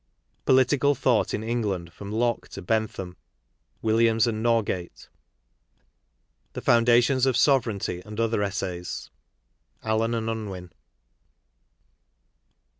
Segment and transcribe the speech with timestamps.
[0.45, 3.17] Political Thought in England from Locke to Bentham
[3.83, 5.09] (Williams & Nor gate).
[6.53, 9.11] The Foundations of Sovereignty and other Essays
[9.83, 10.71] (Allen & Unwin).